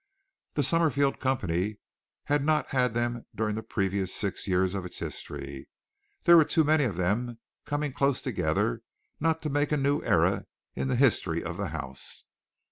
[0.55, 1.77] The Summerfield company
[2.23, 5.69] had not had them during the previous six years of its history.
[6.23, 8.81] There were too many of them coming close together
[9.19, 12.25] not to make a new era in the history of the house.